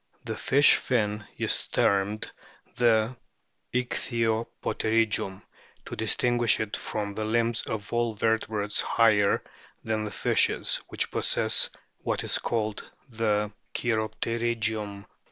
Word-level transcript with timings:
The 0.25 0.35
fish 0.35 0.77
fin 0.77 1.27
is 1.37 1.67
termed 1.67 2.31
the" 2.75 3.15
Ichthyop 3.75 4.47
terygium" 4.63 5.43
to 5.85 5.95
distinguish 5.95 6.59
it 6.59 6.75
from 6.75 7.13
the 7.13 7.23
limbs 7.23 7.61
of 7.67 7.93
all 7.93 8.15
vertebrates 8.15 8.81
higher 8.81 9.43
than 9.83 10.09
fishes 10.09 10.81
which 10.87 11.11
possess 11.11 11.69
what 11.99 12.23
is 12.23 12.39
called 12.39 12.89
the" 13.09 13.51
Cheiropterygium." 13.75 15.05